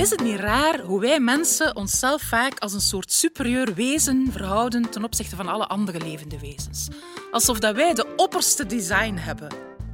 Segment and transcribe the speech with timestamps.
[0.00, 4.90] Is het niet raar hoe wij mensen onszelf vaak als een soort superieur wezen verhouden
[4.90, 6.88] ten opzichte van alle andere levende wezens?
[7.30, 9.48] Alsof dat wij de opperste design hebben.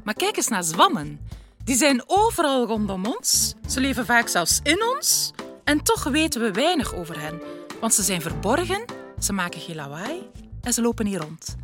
[0.05, 1.21] Maar kijk eens naar zwammen.
[1.65, 3.55] Die zijn overal rondom ons.
[3.69, 5.33] Ze leven vaak zelfs in ons.
[5.65, 7.41] En toch weten we weinig over hen.
[7.81, 8.85] Want ze zijn verborgen,
[9.19, 11.57] ze maken geen lawaai en ze lopen hier rond.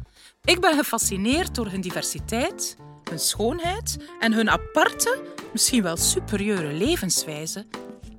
[0.45, 2.77] Ik ben gefascineerd door hun diversiteit,
[3.11, 5.23] hun schoonheid en hun aparte,
[5.53, 7.67] misschien wel superieure levenswijze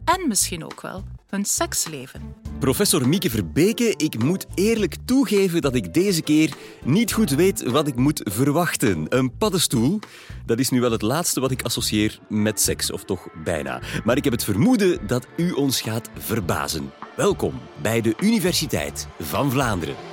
[0.05, 2.35] en misschien ook wel hun seksleven.
[2.59, 7.87] Professor Mieke Verbeke, ik moet eerlijk toegeven dat ik deze keer niet goed weet wat
[7.87, 9.05] ik moet verwachten.
[9.09, 9.99] Een paddenstoel,
[10.45, 13.81] dat is nu wel het laatste wat ik associeer met seks, of toch bijna.
[14.03, 16.91] Maar ik heb het vermoeden dat u ons gaat verbazen.
[17.15, 20.12] Welkom bij de Universiteit van Vlaanderen.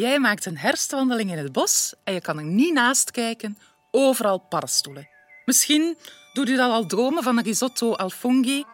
[0.00, 3.58] Jij maakt een herfstwandeling in het bos en je kan er niet naast kijken.
[3.90, 5.08] Overal paddenstoelen.
[5.44, 5.96] Misschien
[6.32, 8.64] doet u dat al dromen van een risotto al funghi.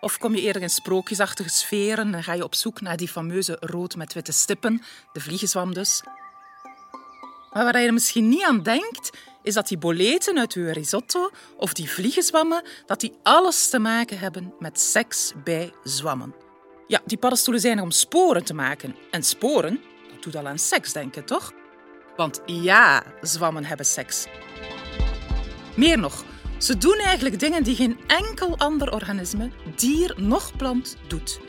[0.00, 3.56] Of kom je eerder in sprookjesachtige sferen en ga je op zoek naar die fameuze
[3.60, 6.02] rood met witte stippen, de vliegenzwam dus.
[7.52, 9.10] Maar waar je er misschien niet aan denkt,
[9.42, 14.18] is dat die boleten uit uw risotto of die vliegenzwammen, dat die alles te maken
[14.18, 16.34] hebben met seks bij zwammen.
[16.86, 18.96] Ja, die paddenstoelen zijn er om sporen te maken.
[19.10, 19.80] En sporen,
[20.22, 21.52] doet al aan seks denken, toch?
[22.16, 24.26] Want ja, zwammen hebben seks.
[25.76, 26.24] Meer nog,
[26.58, 31.40] ze doen eigenlijk dingen die geen enkel ander organisme, dier noch plant, doet.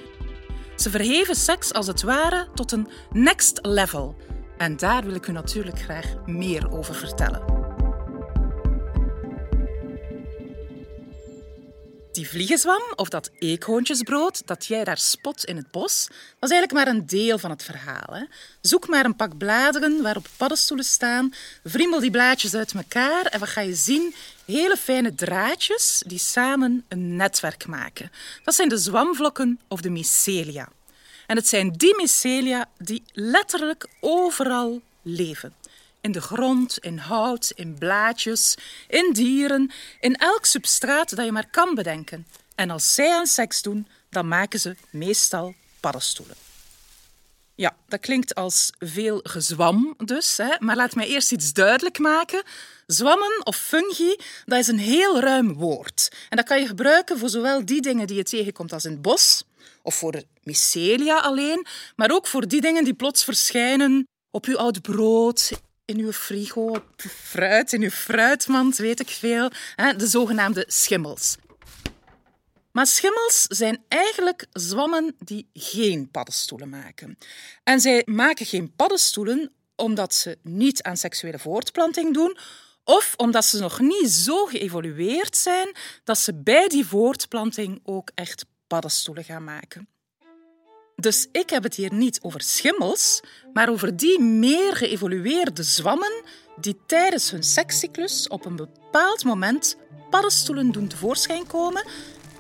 [0.76, 4.16] Ze verheven seks als het ware tot een next level.
[4.58, 7.59] En daar wil ik u natuurlijk graag meer over vertellen.
[12.20, 16.08] Die vliegenzwam of dat eekhoontjesbrood dat jij daar spot in het bos,
[16.40, 18.16] was eigenlijk maar een deel van het verhaal.
[18.16, 18.24] Hè?
[18.62, 23.50] Zoek maar een pak bladeren waarop paddenstoelen staan, vriemel die blaadjes uit elkaar en wat
[23.50, 24.14] ga je zien?
[24.46, 28.12] Hele fijne draadjes die samen een netwerk maken.
[28.44, 30.70] Dat zijn de zwamvlokken of de mycelia.
[31.28, 35.54] En het zijn die mycelia die letterlijk overal leven.
[36.02, 41.50] In de grond, in hout, in blaadjes, in dieren, in elk substraat dat je maar
[41.50, 42.28] kan bedenken.
[42.56, 46.36] En als zij aan seks doen, dan maken ze meestal paddenstoelen.
[47.56, 50.56] Ja, dat klinkt als veel gezwam dus, hè?
[50.60, 52.44] maar laat mij eerst iets duidelijk maken.
[52.86, 56.10] Zwammen of fungi, dat is een heel ruim woord.
[56.30, 59.02] En dat kan je gebruiken voor zowel die dingen die je tegenkomt als in het
[59.02, 59.44] bos,
[59.82, 64.82] of voor mycelia alleen, maar ook voor die dingen die plots verschijnen op uw oud
[64.82, 65.52] brood,
[65.90, 69.52] in uw frigo, fruit, in uw fruitmand, weet ik veel.
[69.98, 71.36] De zogenaamde schimmels.
[72.72, 77.18] Maar schimmels zijn eigenlijk zwammen die geen paddenstoelen maken.
[77.64, 82.38] En zij maken geen paddenstoelen omdat ze niet aan seksuele voortplanting doen
[82.84, 88.46] of omdat ze nog niet zo geëvolueerd zijn dat ze bij die voortplanting ook echt
[88.68, 89.88] paddenstoelen gaan maken.
[91.00, 93.22] Dus ik heb het hier niet over schimmels,
[93.54, 96.24] maar over die meer geëvolueerde zwammen
[96.56, 99.78] die tijdens hun sekscyclus op een bepaald moment
[100.10, 101.88] paddenstoelen doen tevoorschijn komen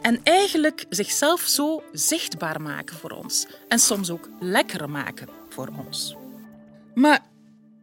[0.01, 3.45] en eigenlijk zichzelf zo zichtbaar maken voor ons.
[3.67, 6.15] En soms ook lekker maken voor ons.
[6.93, 7.27] Maar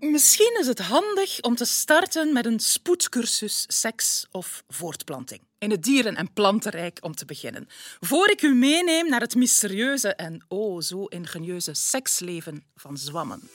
[0.00, 5.45] Misschien is het handig om te starten met een spoedcursus seks of voortplanting.
[5.58, 7.66] In het dieren- en plantenrijk om te beginnen.
[8.00, 13.50] Voor ik u meeneem naar het mysterieuze en oh zo ingenieuze seksleven van zwammen.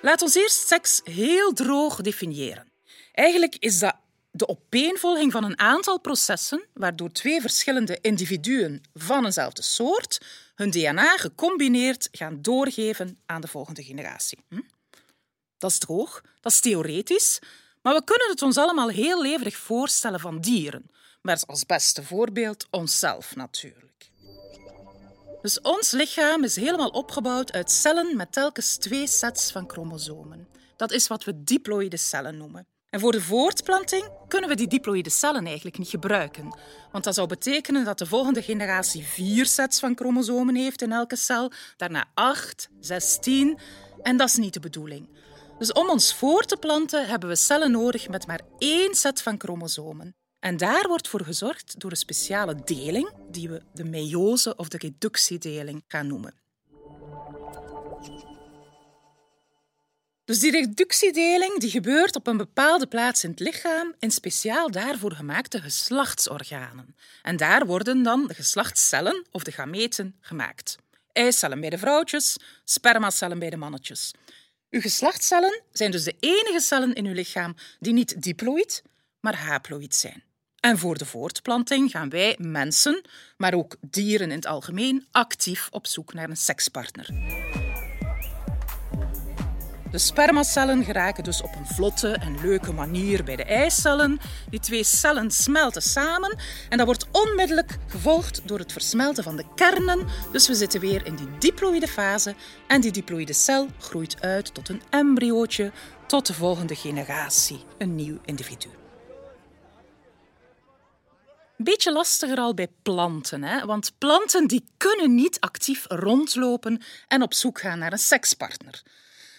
[0.00, 2.72] Laat ons eerst seks heel droog definiëren.
[3.12, 3.96] Eigenlijk is dat
[4.30, 10.20] de opeenvolging van een aantal processen waardoor twee verschillende individuen van eenzelfde soort
[10.54, 14.38] hun DNA gecombineerd gaan doorgeven aan de volgende generatie.
[14.48, 14.60] Hm?
[15.58, 17.38] Dat is droog, dat is theoretisch,
[17.82, 20.90] maar we kunnen het ons allemaal heel levendig voorstellen van dieren.
[21.22, 24.10] Maar als beste voorbeeld onszelf natuurlijk.
[25.42, 30.48] Dus ons lichaam is helemaal opgebouwd uit cellen met telkens twee sets van chromosomen.
[30.76, 32.66] Dat is wat we diploïde cellen noemen.
[32.90, 36.58] En voor de voortplanting kunnen we die diploïde cellen eigenlijk niet gebruiken.
[36.90, 41.16] Want dat zou betekenen dat de volgende generatie vier sets van chromosomen heeft in elke
[41.16, 43.58] cel, daarna acht, zestien.
[44.02, 45.08] En dat is niet de bedoeling.
[45.62, 49.34] Dus om ons voor te planten hebben we cellen nodig met maar één set van
[49.38, 50.16] chromosomen.
[50.40, 54.78] En daar wordt voor gezorgd door een speciale deling, die we de meiose of de
[54.78, 56.34] reductiedeling gaan noemen.
[60.24, 65.12] Dus die reductiedeling die gebeurt op een bepaalde plaats in het lichaam in speciaal daarvoor
[65.12, 66.96] gemaakte geslachtsorganen.
[67.22, 70.76] En daar worden dan de geslachtscellen of de gameten gemaakt.
[71.12, 74.12] Eicellen bij de vrouwtjes, spermacellen bij de mannetjes.
[74.72, 78.82] Uw geslachtscellen zijn dus de enige cellen in uw lichaam die niet diploïd,
[79.20, 80.22] maar haploïd zijn.
[80.60, 83.02] En voor de voortplanting gaan wij mensen,
[83.36, 87.08] maar ook dieren in het algemeen, actief op zoek naar een sekspartner.
[89.92, 94.20] De spermacellen geraken dus op een vlotte en leuke manier bij de eicellen.
[94.50, 99.44] Die twee cellen smelten samen en dat wordt onmiddellijk gevolgd door het versmelten van de
[99.54, 100.06] kernen.
[100.32, 102.34] Dus we zitten weer in die diploïde fase
[102.66, 105.72] en die diploïde cel groeit uit tot een embryootje,
[106.06, 108.68] tot de volgende generatie, een nieuw individu.
[111.58, 113.66] Een beetje lastiger al bij planten, hè?
[113.66, 118.82] want planten die kunnen niet actief rondlopen en op zoek gaan naar een sekspartner.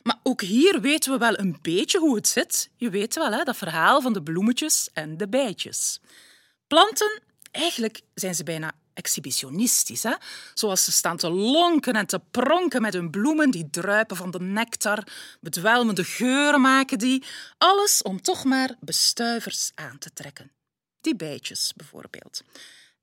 [0.03, 2.69] Maar ook hier weten we wel een beetje hoe het zit.
[2.75, 5.99] Je weet wel, hè, dat verhaal van de bloemetjes en de bijtjes.
[6.67, 7.21] Planten,
[7.51, 10.03] eigenlijk zijn ze bijna exhibitionistisch.
[10.03, 10.13] Hè?
[10.53, 14.39] Zoals ze staan te lonken en te pronken met hun bloemen, die druipen van de
[14.39, 15.07] nectar,
[15.41, 17.23] bedwelmende geuren maken die.
[17.57, 20.51] Alles om toch maar bestuivers aan te trekken.
[21.01, 22.41] Die bijtjes bijvoorbeeld.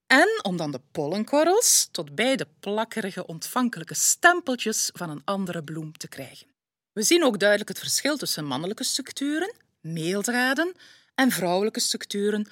[0.06, 5.96] En om dan de pollenkorrels tot bij de plakkerige, ontvankelijke stempeltjes van een andere bloem
[5.96, 6.46] te krijgen.
[6.92, 10.74] We zien ook duidelijk het verschil tussen mannelijke structuren, meeldraden,
[11.14, 12.48] en vrouwelijke structuren,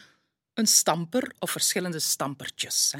[0.55, 2.94] een stamper of verschillende stampertjes.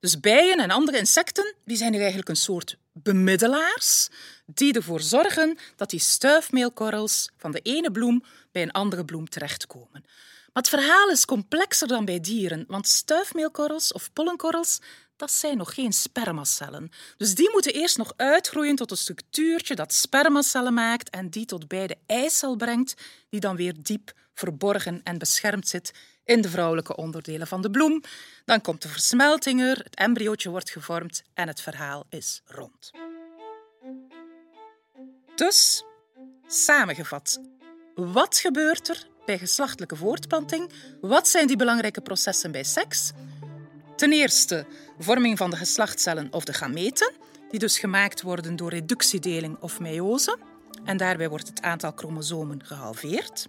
[0.00, 4.08] Dus bijen en andere insecten die zijn hier eigenlijk een soort bemiddelaars
[4.46, 10.04] die ervoor zorgen dat die stuifmeelkorrels van de ene bloem bij een andere bloem terechtkomen.
[10.52, 14.78] Maar het verhaal is complexer dan bij dieren, want stuifmeelkorrels of pollenkorrels
[15.22, 16.90] dat zijn nog geen spermacellen.
[17.16, 21.68] Dus die moeten eerst nog uitgroeien tot een structuurtje dat spermacellen maakt en die tot
[21.68, 22.94] bij de eicel brengt,
[23.28, 25.92] die dan weer diep verborgen en beschermd zit
[26.24, 28.02] in de vrouwelijke onderdelen van de bloem.
[28.44, 32.90] Dan komt de versmelting er, het embryootje wordt gevormd en het verhaal is rond.
[35.34, 35.84] Dus,
[36.46, 37.40] samengevat,
[37.94, 40.72] wat gebeurt er bij geslachtelijke voortplanting?
[41.00, 43.12] Wat zijn die belangrijke processen bij seks?
[44.02, 44.66] Ten eerste
[44.98, 47.12] vorming van de geslachtscellen of de gameten,
[47.50, 50.38] die dus gemaakt worden door reductiedeling of meiose.
[50.84, 53.48] En daarbij wordt het aantal chromosomen gehalveerd.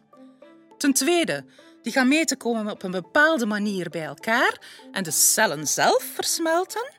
[0.78, 1.46] Ten tweede,
[1.82, 4.62] die gameten komen op een bepaalde manier bij elkaar
[4.92, 6.92] en de cellen zelf versmelten.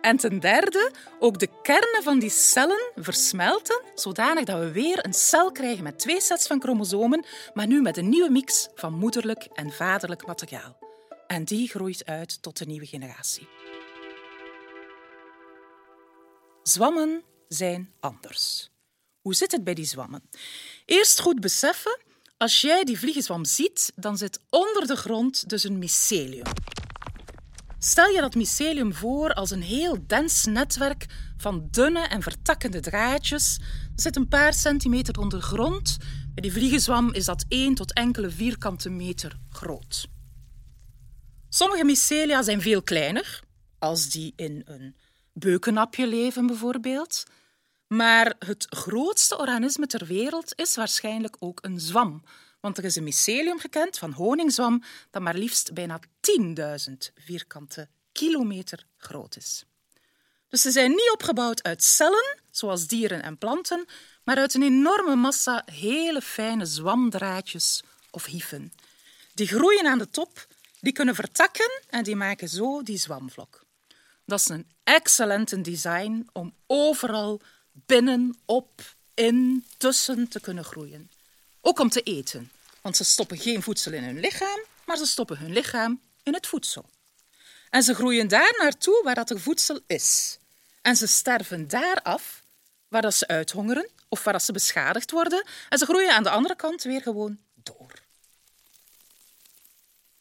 [0.00, 5.14] En ten derde, ook de kernen van die cellen versmelten, zodanig dat we weer een
[5.14, 7.24] cel krijgen met twee sets van chromosomen,
[7.54, 10.81] maar nu met een nieuwe mix van moederlijk en vaderlijk materiaal.
[11.32, 13.48] En die groeit uit tot de nieuwe generatie.
[16.62, 18.70] Zwammen zijn anders.
[19.20, 20.22] Hoe zit het bij die zwammen?
[20.84, 22.00] Eerst goed beseffen,
[22.36, 26.52] als jij die vliegenzwam ziet, dan zit onder de grond dus een mycelium.
[27.78, 31.06] Stel je dat mycelium voor als een heel dens netwerk
[31.36, 33.58] van dunne en vertakkende draadjes.
[33.90, 35.96] Dat zit een paar centimeter onder de grond.
[36.34, 40.08] Bij die vliegenzwam is dat 1 tot enkele vierkante meter groot.
[41.54, 43.40] Sommige mycelia zijn veel kleiner,
[43.78, 44.96] als die in een
[45.32, 47.24] beukenapje leven bijvoorbeeld.
[47.86, 52.22] Maar het grootste organisme ter wereld is waarschijnlijk ook een zwam.
[52.60, 56.00] Want er is een mycelium gekend van honingzwam dat maar liefst bijna
[56.90, 59.64] 10.000 vierkante kilometer groot is.
[60.48, 63.86] Dus ze zijn niet opgebouwd uit cellen, zoals dieren en planten,
[64.24, 68.72] maar uit een enorme massa hele fijne zwamdraadjes of hyfen.
[69.34, 70.46] Die groeien aan de top
[70.82, 73.64] die kunnen vertakken en die maken zo die zwamvlok.
[74.24, 77.40] Dat is een excellente design om overal
[77.72, 81.10] binnen, op, in, tussen te kunnen groeien.
[81.60, 85.38] Ook om te eten, want ze stoppen geen voedsel in hun lichaam, maar ze stoppen
[85.38, 86.84] hun lichaam in het voedsel.
[87.70, 90.38] En ze groeien daar naartoe waar dat voedsel is.
[90.80, 92.42] En ze sterven daar af
[92.88, 95.46] waar dat ze uithongeren of waar dat ze beschadigd worden.
[95.68, 97.38] En ze groeien aan de andere kant weer gewoon.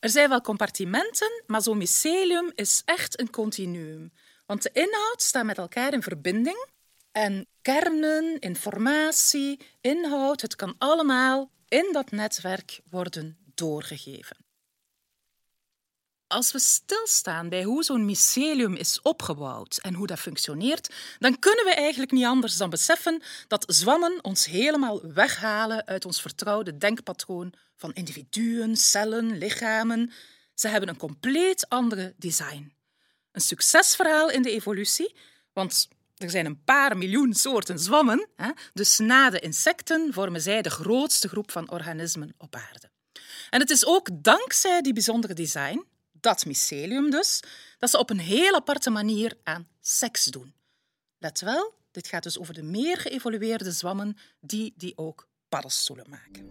[0.02, 4.12] Er zijn wel compartimenten, maar zo'n mycelium is echt een continuum.
[4.46, 6.68] Want de inhoud staat met elkaar in verbinding.
[7.12, 14.41] En kernen, informatie, inhoud, het kan allemaal in dat netwerk worden doorgegeven.
[16.32, 21.66] Als we stilstaan bij hoe zo'n mycelium is opgebouwd en hoe dat functioneert, dan kunnen
[21.66, 27.54] we eigenlijk niet anders dan beseffen dat zwammen ons helemaal weghalen uit ons vertrouwde denkpatroon
[27.76, 30.12] van individuen, cellen, lichamen.
[30.56, 32.74] Ze hebben een compleet andere design.
[33.32, 35.16] Een succesverhaal in de evolutie,
[35.54, 38.28] want er zijn een paar miljoen soorten zwammen,
[38.74, 42.90] dus na de insecten vormen zij de grootste groep van organismen op aarde.
[43.50, 45.90] En het is ook dankzij die bijzondere design
[46.22, 47.40] dat mycelium dus,
[47.78, 50.54] dat ze op een heel aparte manier aan seks doen.
[51.18, 56.50] Let wel, dit gaat dus over de meer geëvolueerde zwammen die, die ook paddenstoelen maken.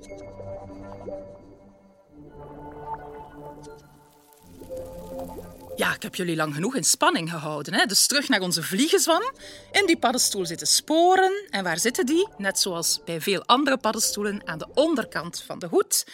[5.77, 7.75] Ja, ik heb jullie lang genoeg in spanning gehouden.
[7.75, 7.87] Hè?
[7.87, 9.23] Dus terug naar onze vliegenzwam.
[9.73, 11.47] In die paddenstoel zitten sporen.
[11.51, 12.29] En waar zitten die?
[12.37, 16.05] Net zoals bij veel andere paddenstoelen aan de onderkant van de hoed.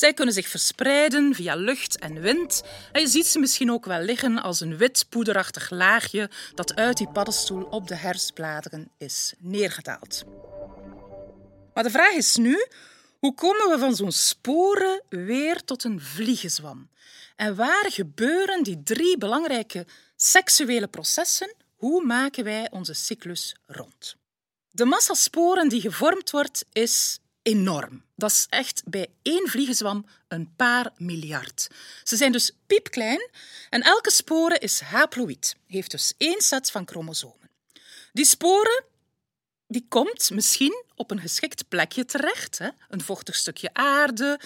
[0.00, 2.62] Zij kunnen zich verspreiden via lucht en wind.
[2.92, 6.96] En je ziet ze misschien ook wel liggen als een wit poederachtig laagje dat uit
[6.96, 10.24] die paddenstoel op de herfstbladeren is neergedaald.
[11.74, 12.66] Maar de vraag is nu,
[13.18, 16.90] hoe komen we van zo'n sporen weer tot een vliegenzwam?
[17.36, 21.54] En waar gebeuren die drie belangrijke seksuele processen?
[21.76, 24.16] Hoe maken wij onze cyclus rond?
[24.70, 28.04] De massa sporen die gevormd wordt, is enorm.
[28.16, 31.68] Dat is echt bij één vliegenzwam een paar miljard.
[32.04, 33.30] Ze zijn dus piepklein
[33.70, 37.50] en elke spore is haploïd, heeft dus één set van chromosomen.
[38.12, 38.84] Die sporen
[39.66, 42.68] die komt misschien op een geschikt plekje terecht, hè?
[42.88, 44.40] een vochtig stukje aarde,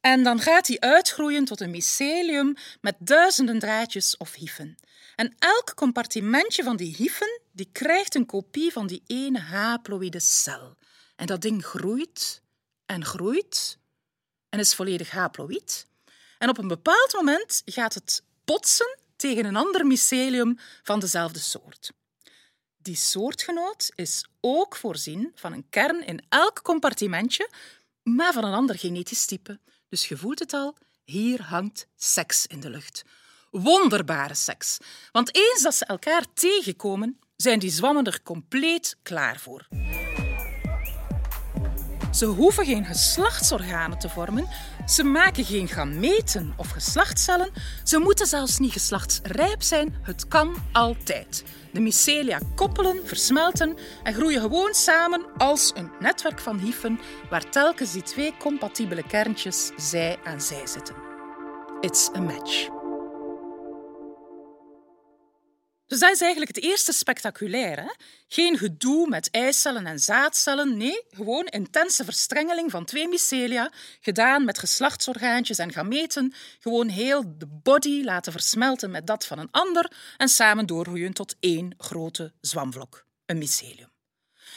[0.00, 4.76] en dan gaat die uitgroeien tot een mycelium met duizenden draadjes of hyfen.
[5.16, 10.76] En elk compartimentje van die hyfen die krijgt een kopie van die ene haploïde cel.
[11.16, 12.42] En dat ding groeit
[12.86, 13.78] en groeit
[14.48, 15.86] en is volledig haploïd.
[16.38, 21.92] En op een bepaald moment gaat het botsen tegen een ander mycelium van dezelfde soort.
[22.76, 27.50] Die soortgenoot is ook voorzien van een kern in elk compartimentje,
[28.02, 29.60] maar van een ander genetisch type.
[29.88, 33.02] Dus je voelt het al, hier hangt seks in de lucht.
[33.50, 34.78] Wonderbare seks.
[35.12, 39.66] Want eens dat ze elkaar tegenkomen, zijn die zwammen er compleet klaar voor.
[42.16, 44.48] Ze hoeven geen geslachtsorganen te vormen,
[44.86, 47.50] ze maken geen gameten of geslachtscellen,
[47.84, 51.44] ze moeten zelfs niet geslachtsrijp zijn, het kan altijd.
[51.72, 57.92] De mycelia koppelen, versmelten en groeien gewoon samen als een netwerk van hyfen waar telkens
[57.92, 60.94] die twee compatibele kerntjes zij aan zij zitten.
[61.80, 62.75] It's a match.
[65.86, 67.96] Dus dat is eigenlijk het eerste spectaculaire.
[68.28, 70.76] Geen gedoe met eicellen en zaadcellen.
[70.76, 76.34] Nee, gewoon intense verstrengeling van twee mycelia, gedaan met geslachtsorgaantjes en gameten.
[76.58, 81.36] Gewoon heel de body laten versmelten met dat van een ander en samen doorgroeien tot
[81.40, 83.90] één grote zwamvlok, een mycelium.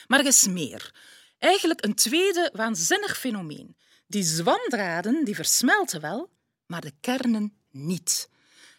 [0.07, 0.93] Maar er is meer.
[1.39, 3.77] Eigenlijk een tweede waanzinnig fenomeen.
[4.07, 6.29] Die zwamdraden die versmelten wel,
[6.65, 8.29] maar de kernen niet.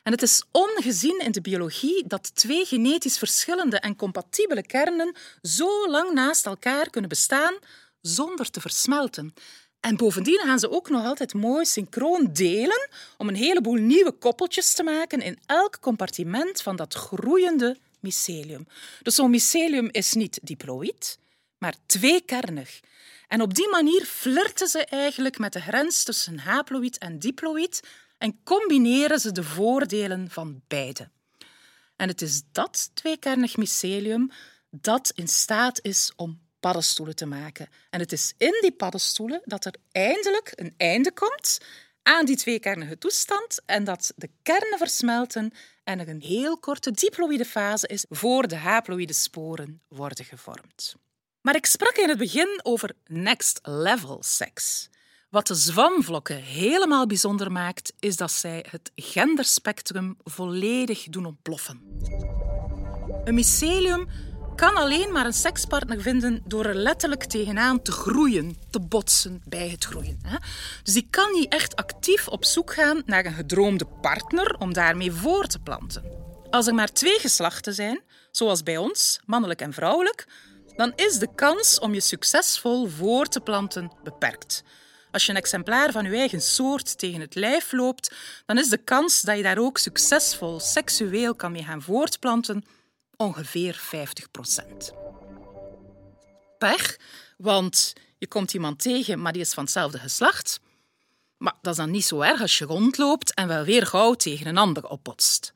[0.03, 5.91] En het is ongezien in de biologie dat twee genetisch verschillende en compatibele kernen zo
[5.91, 7.55] lang naast elkaar kunnen bestaan
[8.01, 9.35] zonder te versmelten.
[9.81, 14.73] En bovendien gaan ze ook nog altijd mooi synchroon delen om een heleboel nieuwe koppeltjes
[14.73, 18.67] te maken in elk compartiment van dat groeiende mycelium.
[19.03, 21.19] Dus zo'n mycelium is niet diploïd,
[21.59, 22.81] maar tweekernig.
[23.29, 27.81] En op die manier flirten ze eigenlijk met de grens tussen haploïd en diploïd
[28.21, 31.11] en combineren ze de voordelen van beide.
[31.97, 34.31] En het is dat tweekernig mycelium
[34.71, 37.69] dat in staat is om paddenstoelen te maken.
[37.91, 41.59] En het is in die paddenstoelen dat er eindelijk een einde komt
[42.03, 45.53] aan die tweekernige toestand en dat de kernen versmelten
[45.85, 50.95] en er een heel korte diploïde fase is voor de haploïde sporen worden gevormd.
[51.41, 54.89] Maar ik sprak in het begin over next level seks.
[55.31, 61.81] Wat de zwamvlokken helemaal bijzonder maakt, is dat zij het genderspectrum volledig doen ontploffen.
[63.25, 64.09] Een mycelium
[64.57, 69.69] kan alleen maar een sekspartner vinden door er letterlijk tegenaan te groeien, te botsen bij
[69.69, 70.21] het groeien.
[70.83, 75.13] Dus die kan niet echt actief op zoek gaan naar een gedroomde partner om daarmee
[75.13, 76.05] voor te planten.
[76.51, 80.27] Als er maar twee geslachten zijn, zoals bij ons, mannelijk en vrouwelijk,
[80.77, 84.63] dan is de kans om je succesvol voor te planten beperkt.
[85.13, 88.15] Als je een exemplaar van je eigen soort tegen het lijf loopt,
[88.47, 92.65] dan is de kans dat je daar ook succesvol seksueel kan mee gaan voortplanten
[93.17, 94.93] ongeveer 50 procent.
[96.59, 96.99] Pech,
[97.37, 100.61] want je komt iemand tegen, maar die is van hetzelfde geslacht.
[101.37, 104.47] Maar dat is dan niet zo erg als je rondloopt en wel weer gauw tegen
[104.47, 105.53] een ander oppotst.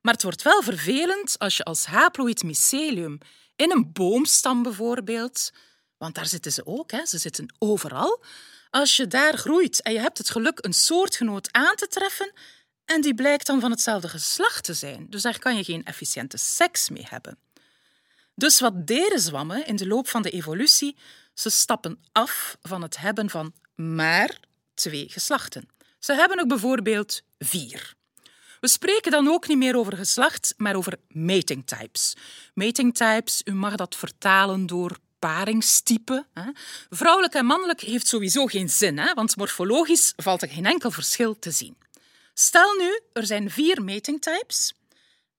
[0.00, 3.18] Maar het wordt wel vervelend als je als haploïd mycelium
[3.56, 5.50] in een boomstam bijvoorbeeld,
[5.98, 8.24] want daar zitten ze ook, hè, ze zitten overal,
[8.70, 12.32] als je daar groeit en je hebt het geluk een soortgenoot aan te treffen
[12.84, 16.36] en die blijkt dan van hetzelfde geslacht te zijn, dus daar kan je geen efficiënte
[16.36, 17.38] seks mee hebben.
[18.34, 20.96] Dus wat deden zwammen in de loop van de evolutie?
[21.34, 24.40] Ze stappen af van het hebben van maar
[24.74, 25.68] twee geslachten.
[25.98, 27.94] Ze hebben er bijvoorbeeld vier.
[28.60, 32.16] We spreken dan ook niet meer over geslacht, maar over mating types.
[32.54, 36.26] Mating types, u mag dat vertalen door paringstype.
[36.90, 39.14] Vrouwelijk en mannelijk heeft sowieso geen zin, hè?
[39.14, 41.76] want morfologisch valt er geen enkel verschil te zien.
[42.34, 44.74] Stel nu, er zijn vier mating types.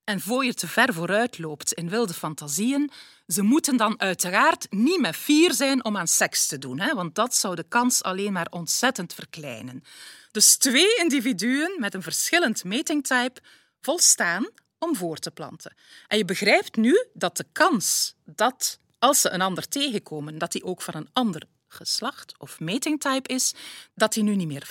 [0.03, 2.91] En voor je te ver vooruit loopt in wilde fantasieën,
[3.27, 6.93] ze moeten dan uiteraard niet met vier zijn om aan seks te doen, hè?
[6.93, 9.83] want dat zou de kans alleen maar ontzettend verkleinen.
[10.31, 13.41] Dus twee individuen met een verschillend matingtype
[13.81, 14.47] volstaan
[14.79, 15.75] om voor te planten.
[16.07, 20.63] En je begrijpt nu dat de kans dat als ze een ander tegenkomen, dat die
[20.63, 23.53] ook van een ander geslacht of matingtype is,
[23.95, 24.67] dat die nu niet meer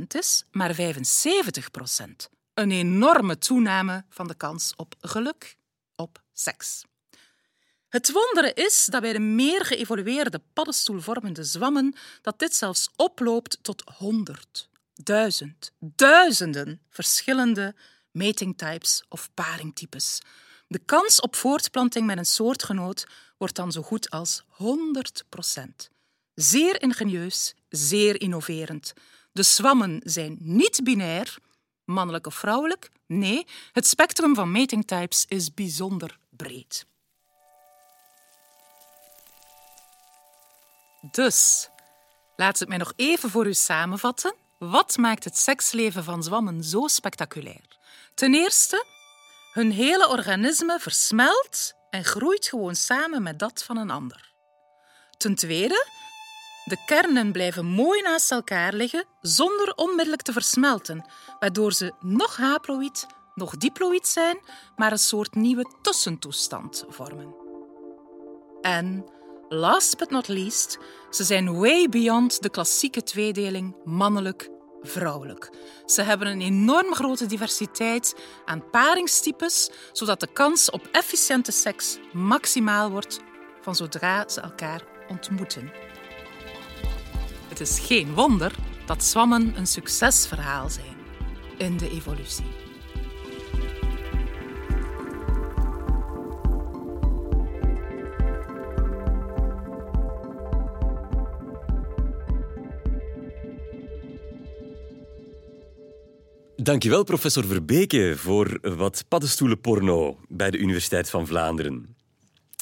[0.00, 0.78] 50% is, maar 75%.
[2.54, 5.56] Een enorme toename van de kans op geluk,
[5.96, 6.84] op seks.
[7.88, 13.82] Het wondere is dat bij de meer geëvolueerde paddenstoelvormende zwammen dat dit zelfs oploopt tot
[13.96, 17.74] honderd, duizend, duizenden verschillende
[18.10, 20.20] matingtypes of paringtypes.
[20.68, 23.06] De kans op voortplanting met een soortgenoot
[23.38, 24.46] wordt dan zo goed als 100%
[26.38, 28.94] Zeer ingenieus, zeer innoverend.
[29.32, 31.36] De zwammen zijn niet binair,
[31.84, 32.90] mannelijk of vrouwelijk.
[33.06, 36.86] Nee, het spectrum van matingtypes is bijzonder breed.
[41.10, 41.68] Dus,
[42.36, 44.34] laat het mij nog even voor u samenvatten.
[44.58, 47.78] Wat maakt het seksleven van zwammen zo spectaculair?
[48.14, 48.84] Ten eerste,
[49.52, 54.32] hun hele organisme versmelt en groeit gewoon samen met dat van een ander.
[55.16, 55.86] Ten tweede,
[56.64, 63.06] de kernen blijven mooi naast elkaar liggen zonder onmiddellijk te versmelten, waardoor ze nog haploïd,
[63.34, 64.40] nog diploïd zijn,
[64.76, 67.34] maar een soort nieuwe tussentoestand vormen.
[68.60, 69.04] En
[69.48, 70.78] last but not least,
[71.10, 74.50] ze zijn way beyond de klassieke tweedeling mannelijk
[74.82, 75.50] vrouwelijk.
[75.86, 82.90] Ze hebben een enorm grote diversiteit aan paringstypes, zodat de kans op efficiënte seks maximaal
[82.90, 83.20] wordt
[83.60, 85.72] van zodra ze elkaar ontmoeten.
[87.48, 88.54] Het is geen wonder
[88.86, 90.96] dat zwammen een succesverhaal zijn
[91.56, 92.57] in de evolutie.
[106.68, 111.96] Dankjewel, professor Verbeke, voor wat paddenstoelenporno bij de Universiteit van Vlaanderen.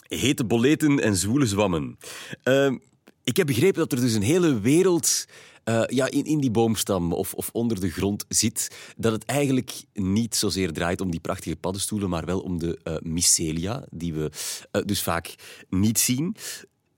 [0.08, 1.98] Hete boleten en zwoele zwammen.
[2.42, 2.76] Ehm,
[3.24, 5.26] ik heb begrepen dat er dus een hele wereld
[5.64, 8.76] uh, ja, in, in die boomstam of, of onder de grond zit.
[8.96, 12.96] Dat het eigenlijk niet zozeer draait om die prachtige paddenstoelen, maar wel om de uh,
[13.00, 14.30] mycelia, die we
[14.72, 15.34] uh, dus vaak
[15.68, 16.36] niet zien.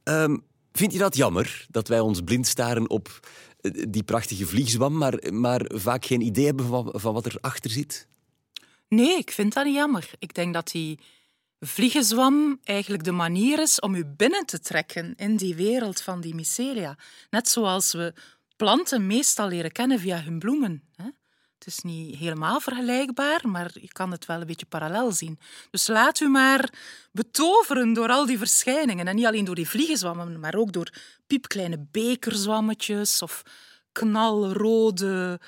[0.05, 0.43] Um,
[0.73, 3.21] vind je dat jammer, dat wij ons blind staren op
[3.89, 8.09] die prachtige vliegzwam, maar, maar vaak geen idee hebben van, van wat erachter zit?
[8.89, 10.11] Nee, ik vind dat niet jammer.
[10.19, 11.01] Ik denk dat die
[11.61, 16.35] vliegenzwam eigenlijk de manier is om u binnen te trekken in die wereld van die
[16.35, 16.97] mycelia.
[17.31, 18.15] Net zoals we
[18.57, 20.83] planten meestal leren kennen via hun bloemen.
[21.59, 25.39] Het is niet helemaal vergelijkbaar, maar je kan het wel een beetje parallel zien.
[25.71, 26.73] Dus laat u maar
[27.13, 29.09] betoveren door al die verschijningen.
[29.09, 30.93] En niet alleen door die vliegenzwammen, maar ook door
[31.27, 33.43] piepkleine bekerzwammetjes of
[33.93, 35.41] knalrode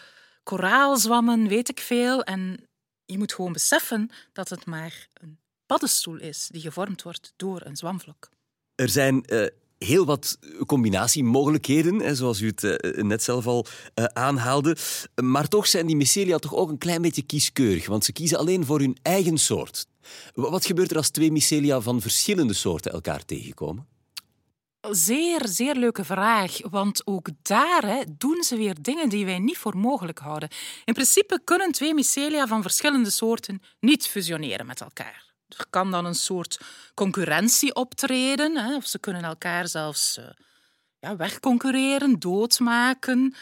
[0.43, 2.23] koraalzwammen, weet ik veel.
[2.23, 2.69] En
[3.05, 7.77] je moet gewoon beseffen dat het maar een paddenstoel is die gevormd wordt door een
[7.77, 8.29] zwamvlok.
[8.75, 9.47] Er zijn uh,
[9.85, 14.77] heel wat combinatiemogelijkheden, zoals u het eh, net zelf al uh, aanhaalde.
[15.23, 18.65] Maar toch zijn die mycelia toch ook een klein beetje kieskeurig, want ze kiezen alleen
[18.65, 19.87] voor hun eigen soort.
[20.35, 23.87] Wat gebeurt er als twee mycelia van verschillende soorten elkaar tegenkomen?
[24.91, 26.59] Zeer, zeer leuke vraag.
[26.71, 30.49] Want ook daar hè, doen ze weer dingen die wij niet voor mogelijk houden.
[30.85, 35.30] In principe kunnen twee mycelia van verschillende soorten niet fusioneren met elkaar.
[35.59, 36.61] Er kan dan een soort
[36.95, 40.25] concurrentie optreden, hè, of ze kunnen elkaar zelfs uh,
[40.99, 43.35] ja, wegconcurreren, doodmaken.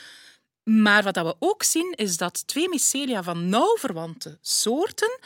[0.62, 5.18] Maar wat we ook zien, is dat twee mycelia van nauw verwante soorten,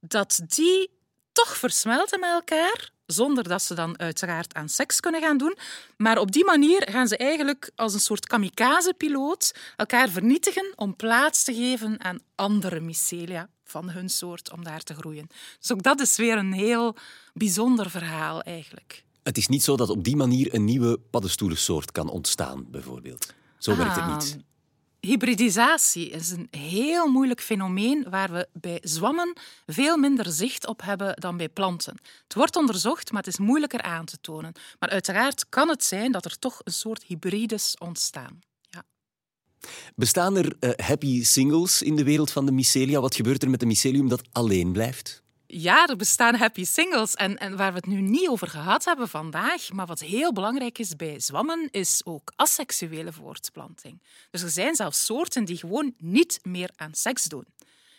[0.00, 0.90] dat die
[1.32, 5.58] toch versmelten met elkaar, zonder dat ze dan uiteraard aan seks kunnen gaan doen.
[5.96, 11.44] Maar op die manier gaan ze eigenlijk als een soort kamikaze-piloot elkaar vernietigen om plaats
[11.44, 15.26] te geven aan andere mycelia van hun soort om daar te groeien.
[15.60, 16.96] Dus ook dat is weer een heel
[17.34, 19.04] bijzonder verhaal eigenlijk.
[19.22, 23.34] Het is niet zo dat op die manier een nieuwe paddenstoelensoort kan ontstaan, bijvoorbeeld.
[23.58, 24.36] Zo werkt het niet.
[24.36, 24.42] Ah,
[25.00, 31.14] hybridisatie is een heel moeilijk fenomeen waar we bij zwammen veel minder zicht op hebben
[31.20, 31.96] dan bij planten.
[32.22, 34.52] Het wordt onderzocht, maar het is moeilijker aan te tonen.
[34.78, 38.38] Maar uiteraard kan het zijn dat er toch een soort hybrides ontstaan.
[39.94, 43.00] Bestaan er uh, happy singles in de wereld van de mycelia?
[43.00, 45.22] Wat gebeurt er met een mycelium dat alleen blijft?
[45.46, 47.14] Ja, er bestaan happy singles.
[47.14, 50.78] En, en waar we het nu niet over gehad hebben vandaag, maar wat heel belangrijk
[50.78, 54.02] is bij zwammen, is ook asexuele voortplanting.
[54.30, 57.44] Dus er zijn zelfs soorten die gewoon niet meer aan seks doen.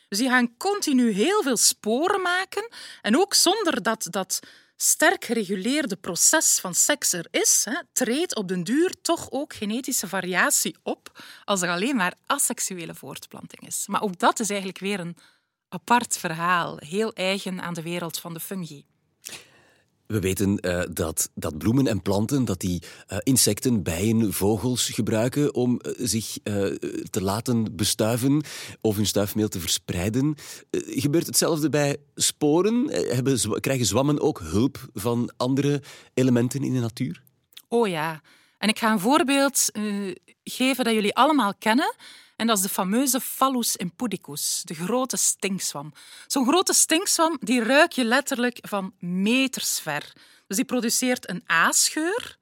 [0.08, 2.68] Dus die gaan continu heel veel sporen maken.
[3.02, 4.40] En ook zonder dat dat
[4.82, 10.08] sterk gereguleerde proces van seks er is, hè, treedt op den duur toch ook genetische
[10.08, 13.84] variatie op als er alleen maar asexuele voortplanting is.
[13.88, 15.18] Maar ook dat is eigenlijk weer een
[15.70, 18.86] apart verhaal, heel eigen aan de wereld van de fungi.
[20.12, 25.54] We weten uh, dat, dat bloemen en planten, dat die uh, insecten, bijen, vogels gebruiken
[25.54, 26.38] om uh, zich
[27.10, 28.44] te laten bestuiven
[28.82, 30.36] of hun stuifmeel te verspreiden.
[30.72, 32.90] gebeurt hetzelfde bij sporen?
[32.92, 35.82] Hebben, krijgen zwammen ook hulp van andere
[36.14, 37.22] elementen in de natuur?
[37.68, 38.22] Oh ja.
[38.58, 39.72] En ik ga een voorbeeld
[40.44, 41.96] geven dat jullie allemaal kennen.
[42.40, 45.94] En dat is de fameuze Phallus impudicus, de grote stinkzwam.
[46.28, 50.14] Zo'n grote stinkzwam die ruik je letterlijk van meters ver.
[50.48, 52.38] Dus die produceert een aasgeur,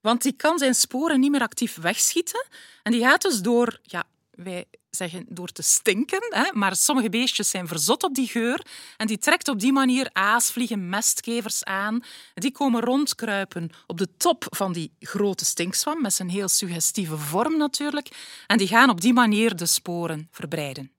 [0.00, 2.46] want die kan zijn sporen niet meer actief wegschieten.
[2.82, 4.64] En die gaat dus door ja, wij
[4.96, 9.18] zeggen door te stinken, hè, maar sommige beestjes zijn verzot op die geur en die
[9.18, 12.02] trekt op die manier aasvliegen, mestkevers aan.
[12.34, 17.56] Die komen rondkruipen op de top van die grote stinkzwam, met zijn heel suggestieve vorm
[17.56, 18.08] natuurlijk,
[18.46, 20.90] en die gaan op die manier de sporen verbreiden.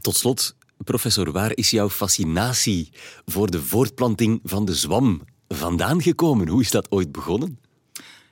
[0.00, 2.92] Tot slot, professor, waar is jouw fascinatie
[3.24, 6.48] voor de voortplanting van de zwam vandaan gekomen?
[6.48, 7.60] Hoe is dat ooit begonnen?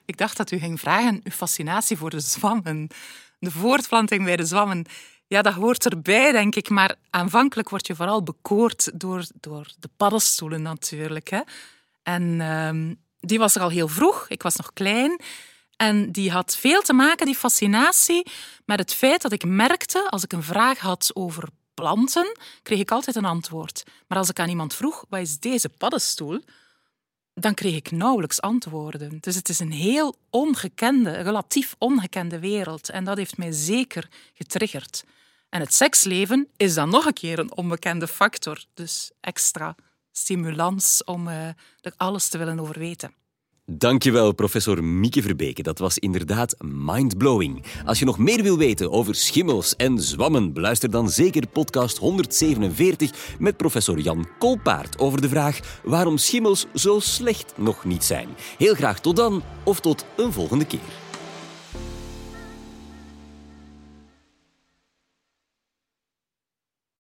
[0.05, 2.89] Ik dacht dat u ging vragen, uw fascinatie voor de zwammen
[3.45, 4.87] de voortplanting bij de zwammen,
[5.27, 6.69] ja, dat hoort erbij, denk ik.
[6.69, 11.29] Maar aanvankelijk word je vooral bekoord door, door de paddenstoelen natuurlijk.
[11.29, 11.41] Hè.
[12.03, 14.29] En ehm, die was er al heel vroeg.
[14.29, 15.21] Ik was nog klein.
[15.77, 18.27] En die had veel te maken, die fascinatie,
[18.65, 22.91] met het feit dat ik merkte, als ik een vraag had over planten, kreeg ik
[22.91, 23.83] altijd een antwoord.
[24.07, 26.41] Maar als ik aan iemand vroeg, wat is deze paddenstoel?
[27.35, 29.19] Dan kreeg ik nauwelijks antwoorden.
[29.21, 32.89] Dus het is een heel ongekende, relatief ongekende wereld.
[32.89, 35.05] En dat heeft mij zeker getriggerd.
[35.49, 38.65] En het seksleven is dan nog een keer een onbekende factor.
[38.75, 39.75] Dus extra
[40.13, 41.47] stimulans om uh,
[41.81, 43.15] er alles te willen over weten.
[43.67, 45.63] Dankjewel, professor Mieke Verbeke.
[45.63, 47.65] Dat was inderdaad mindblowing.
[47.85, 53.37] Als je nog meer wil weten over schimmels en zwammen, beluister dan zeker podcast 147
[53.39, 58.29] met professor Jan Kolpaard over de vraag waarom schimmels zo slecht nog niet zijn.
[58.59, 61.04] Heel graag tot dan of tot een volgende keer.